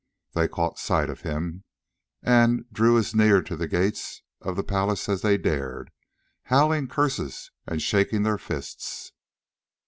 [0.33, 1.63] They caught sight of him,
[2.23, 5.91] and drew as near to the gates of the palace as they dared,
[6.45, 9.11] howling curses and shaking their fists.